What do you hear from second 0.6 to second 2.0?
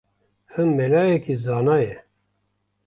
melayekî zana ye